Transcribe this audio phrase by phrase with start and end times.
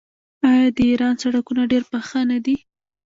[0.49, 2.55] آیا د ایران سړکونه ډیر پاخه نه دي؟